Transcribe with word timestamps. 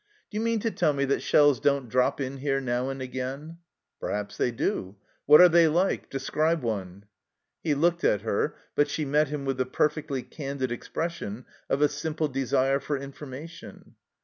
"Do 0.31 0.37
you 0.37 0.41
mean 0.43 0.59
to 0.61 0.71
tell 0.71 0.93
me 0.93 1.05
that 1.05 1.21
shells 1.21 1.59
don't 1.59 1.87
drop 1.87 2.19
in 2.19 2.37
here 2.37 2.59
now 2.59 2.89
and 2.89 3.03
again 3.03 3.59
?""Perhaps 4.01 4.35
they 4.37 4.49
do. 4.49 4.95
What 5.27 5.41
are 5.41 5.47
they 5.47 5.67
like? 5.67 6.09
De 6.09 6.17
scribe 6.19 6.63
one." 6.63 7.05
He 7.63 7.75
looked 7.75 8.03
at 8.03 8.21
her, 8.21 8.55
but 8.73 8.87
she 8.89 9.05
met 9.05 9.27
him 9.27 9.45
with 9.45 9.57
the 9.57 9.65
perfectly 9.67 10.23
candid 10.23 10.71
expression 10.71 11.45
of 11.69 11.83
a 11.83 11.87
simple 11.87 12.29
desire 12.29 12.79
for 12.79 12.97
information. 12.97 13.93